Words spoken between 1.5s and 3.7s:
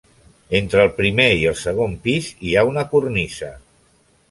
el segon pis hi ha una cornisa.